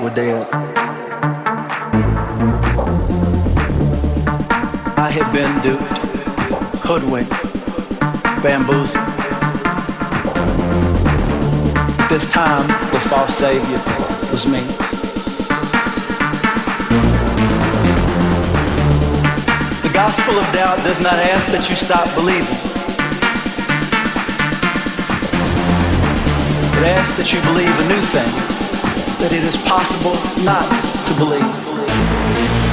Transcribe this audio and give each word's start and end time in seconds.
were 0.00 0.08
dead. 0.08 0.48
I 4.96 5.10
had 5.10 5.30
been 5.32 5.52
duped, 5.62 5.98
hoodwinked, 6.82 7.30
bamboozled. 8.42 8.96
This 12.08 12.26
time, 12.26 12.66
the 12.92 13.00
false 13.00 13.36
savior 13.36 13.80
was 14.32 14.46
me. 14.46 14.62
The 19.82 19.92
gospel 19.92 20.38
of 20.38 20.52
doubt 20.54 20.78
does 20.84 21.00
not 21.02 21.14
ask 21.14 21.50
that 21.52 21.68
you 21.68 21.76
stop 21.76 22.08
believing. 22.14 22.56
It 26.78 26.86
asks 26.96 27.16
that 27.18 27.32
you 27.32 27.40
believe 27.42 27.68
a 27.68 27.88
new 27.88 28.02
thing, 28.14 28.55
that 29.18 29.32
it 29.32 29.42
is 29.44 29.56
possible 29.62 30.12
not 30.44 30.66
to 31.06 31.14
believe. 31.18 32.65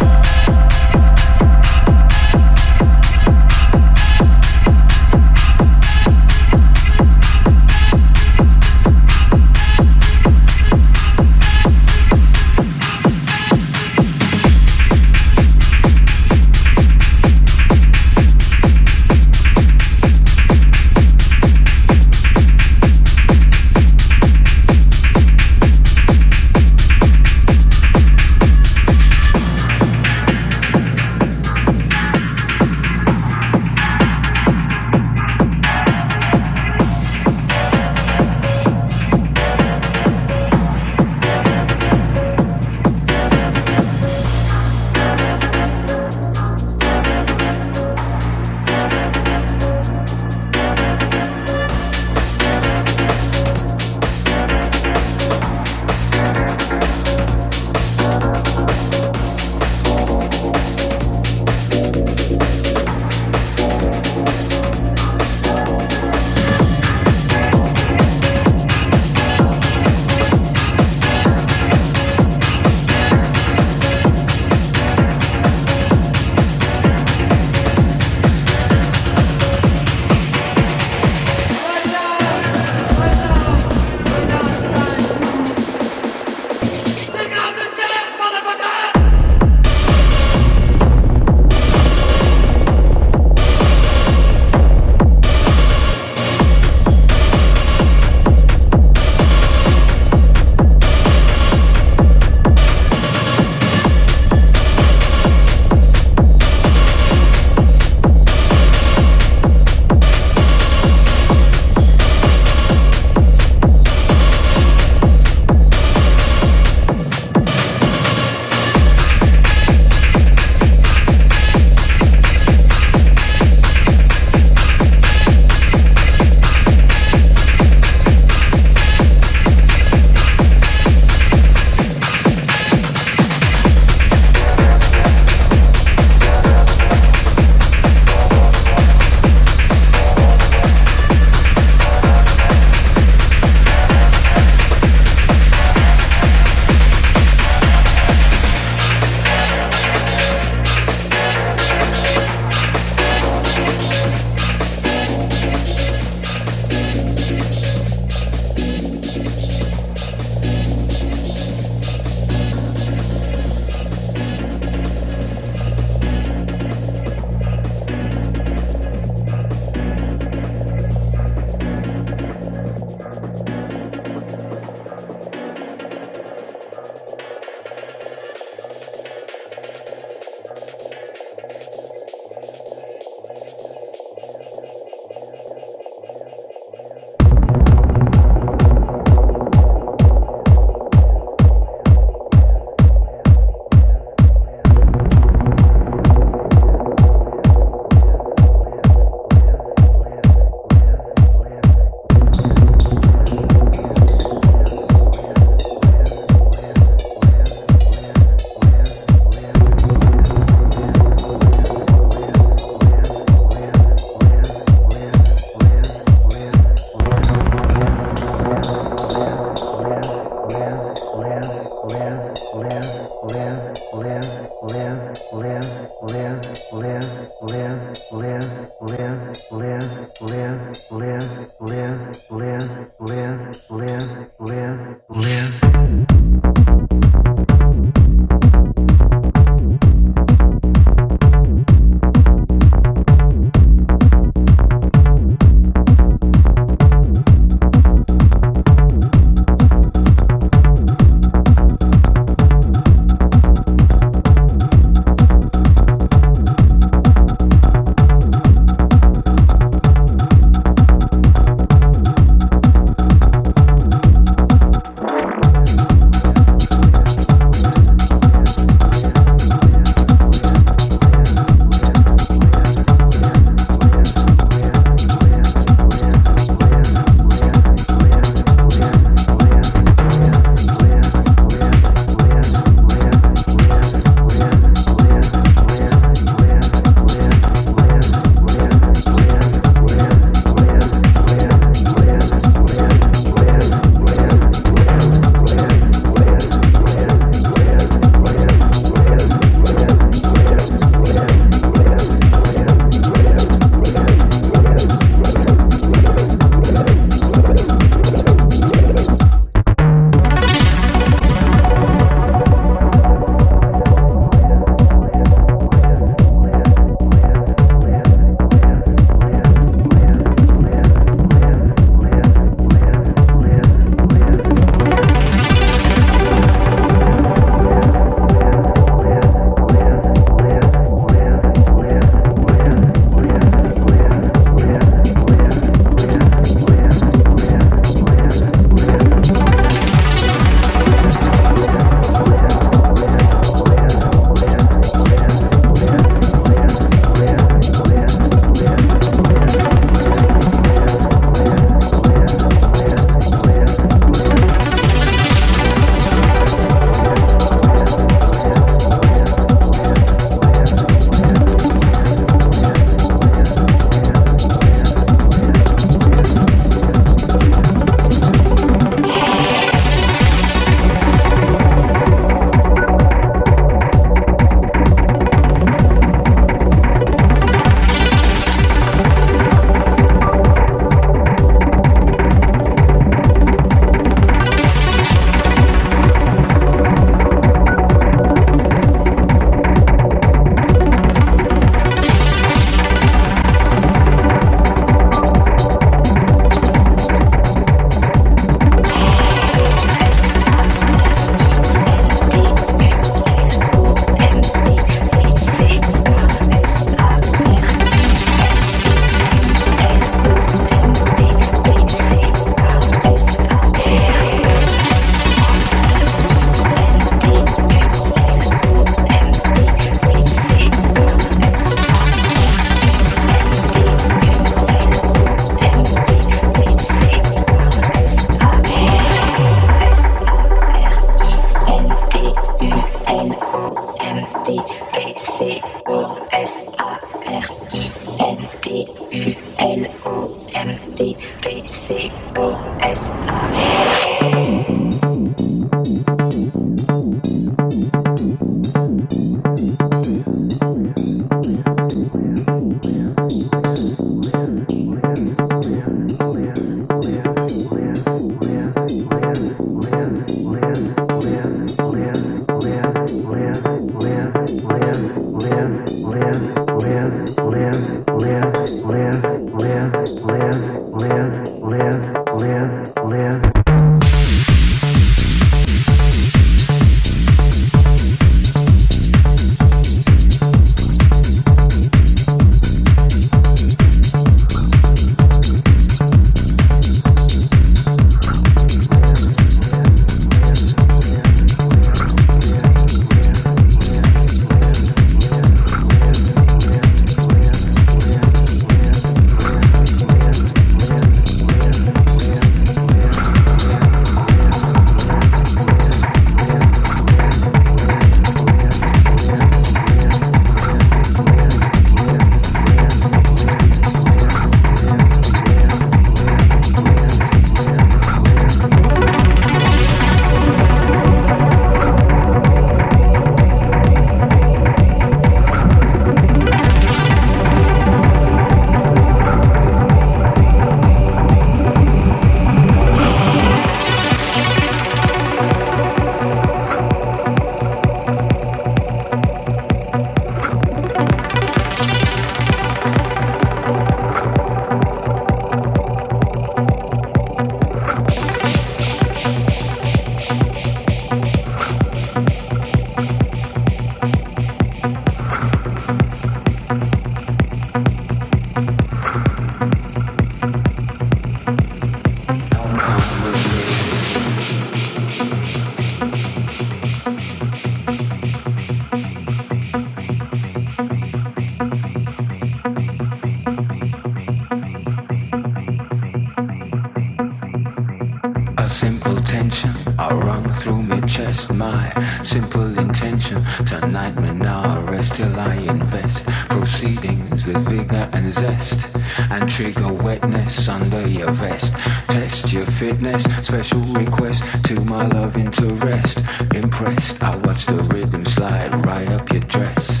My 581.50 581.92
simple 582.22 582.78
intention. 582.78 583.44
Tonight 583.66 584.16
me 584.16 584.30
now 584.32 584.80
rest 584.82 585.14
till 585.14 585.38
I 585.38 585.54
invest. 585.54 586.26
Proceedings 586.48 587.46
with 587.46 587.58
vigor 587.68 588.08
and 588.12 588.32
zest. 588.32 588.86
And 589.30 589.48
trigger 589.48 589.92
wetness 589.92 590.68
under 590.68 591.06
your 591.06 591.30
vest. 591.32 591.72
Test 592.08 592.52
your 592.52 592.66
fitness. 592.66 593.24
Special 593.46 593.80
request 593.80 594.42
to 594.64 594.80
my 594.80 595.06
love 595.06 595.36
interest 595.36 596.18
Impressed. 596.54 597.22
I 597.22 597.36
watch 597.36 597.66
the 597.66 597.82
rhythm 597.92 598.24
slide 598.24 598.74
right 598.86 599.08
up 599.08 599.30
your 599.32 599.42
dress. 599.42 600.00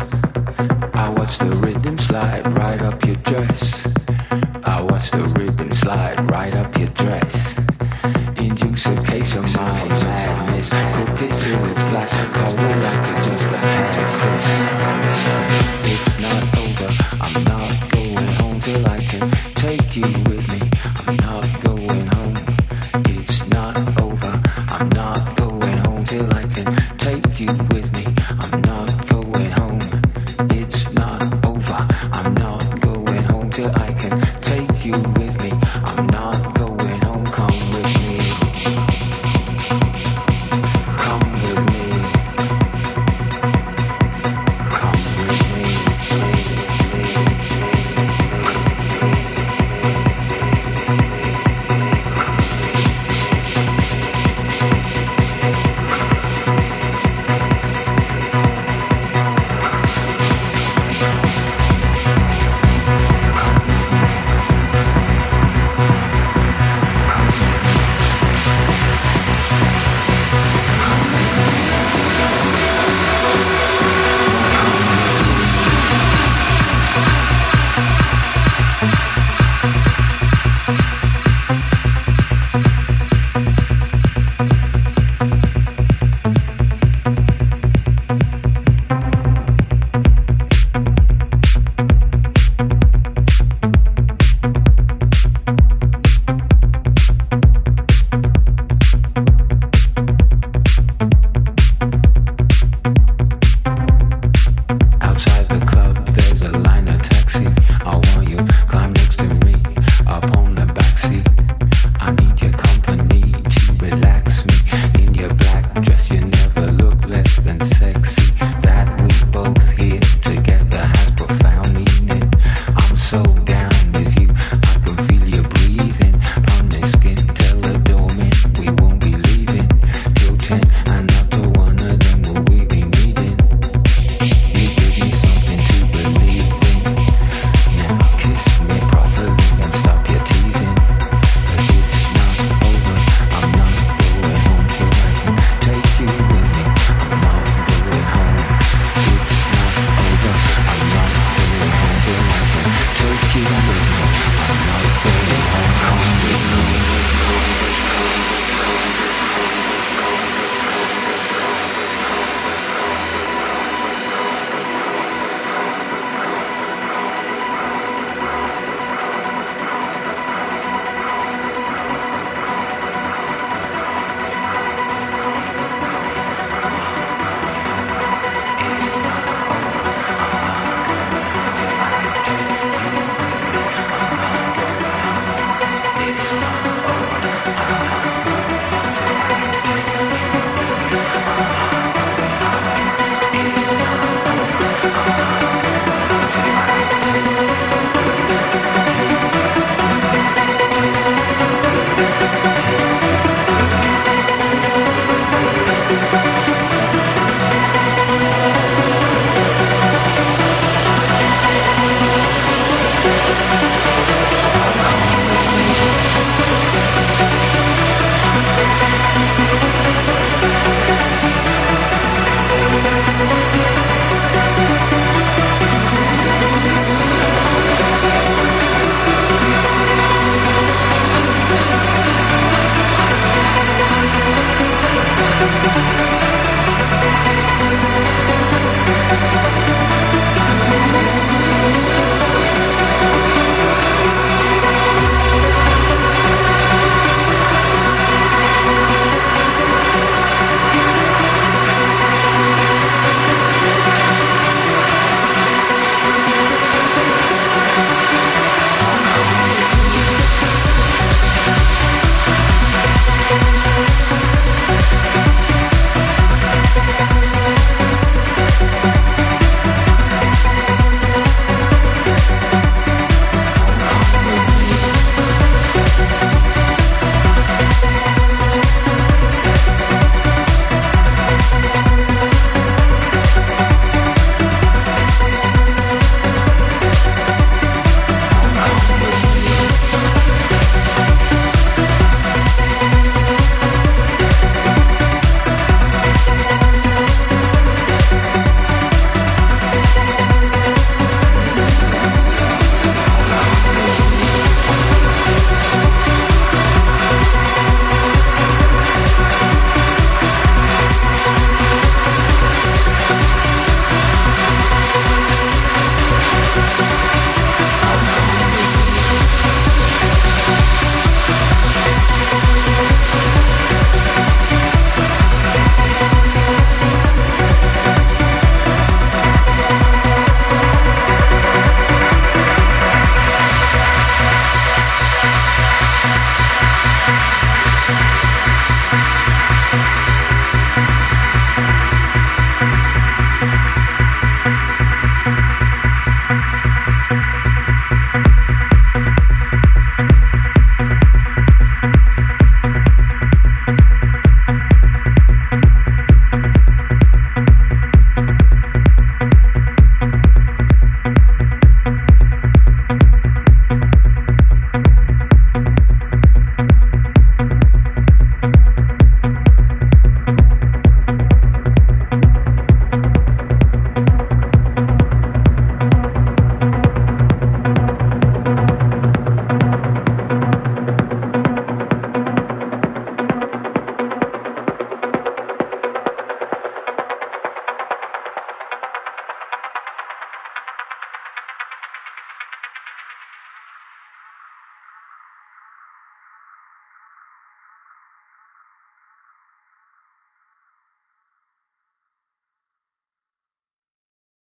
I 0.94 1.08
watch 1.08 1.38
the 1.38 1.56
rhythm 1.56 1.96
slide 1.96 2.46
right 2.56 2.80
up 2.80 3.04
your 3.04 3.16
dress 3.16 4.03